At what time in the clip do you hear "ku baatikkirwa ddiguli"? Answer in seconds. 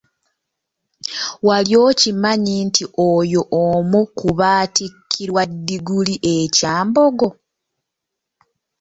4.17-6.15